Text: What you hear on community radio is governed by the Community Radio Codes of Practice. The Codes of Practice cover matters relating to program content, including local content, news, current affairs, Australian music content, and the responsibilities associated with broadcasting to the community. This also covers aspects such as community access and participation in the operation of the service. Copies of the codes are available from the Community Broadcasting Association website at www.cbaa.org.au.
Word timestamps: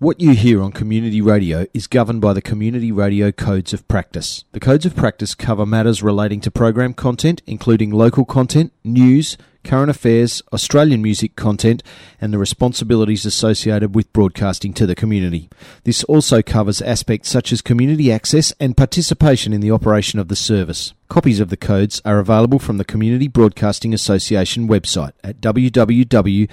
What 0.00 0.20
you 0.20 0.30
hear 0.30 0.62
on 0.62 0.70
community 0.70 1.20
radio 1.20 1.66
is 1.74 1.88
governed 1.88 2.20
by 2.20 2.32
the 2.32 2.40
Community 2.40 2.92
Radio 2.92 3.32
Codes 3.32 3.72
of 3.72 3.88
Practice. 3.88 4.44
The 4.52 4.60
Codes 4.60 4.86
of 4.86 4.94
Practice 4.94 5.34
cover 5.34 5.66
matters 5.66 6.04
relating 6.04 6.40
to 6.42 6.52
program 6.52 6.94
content, 6.94 7.42
including 7.48 7.90
local 7.90 8.24
content, 8.24 8.72
news, 8.84 9.36
current 9.64 9.90
affairs, 9.90 10.40
Australian 10.52 11.02
music 11.02 11.34
content, 11.34 11.82
and 12.20 12.32
the 12.32 12.38
responsibilities 12.38 13.26
associated 13.26 13.96
with 13.96 14.12
broadcasting 14.12 14.72
to 14.74 14.86
the 14.86 14.94
community. 14.94 15.48
This 15.82 16.04
also 16.04 16.42
covers 16.42 16.80
aspects 16.80 17.28
such 17.28 17.50
as 17.52 17.60
community 17.60 18.12
access 18.12 18.52
and 18.60 18.76
participation 18.76 19.52
in 19.52 19.62
the 19.62 19.72
operation 19.72 20.20
of 20.20 20.28
the 20.28 20.36
service. 20.36 20.94
Copies 21.08 21.40
of 21.40 21.48
the 21.48 21.56
codes 21.56 22.00
are 22.04 22.20
available 22.20 22.60
from 22.60 22.76
the 22.78 22.84
Community 22.84 23.26
Broadcasting 23.26 23.92
Association 23.92 24.68
website 24.68 25.14
at 25.24 25.40
www.cbaa.org.au. 25.40 26.48